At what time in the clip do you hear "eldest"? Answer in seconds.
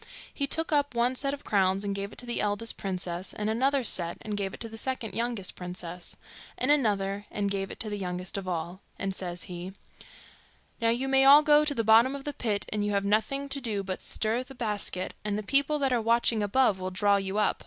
2.41-2.75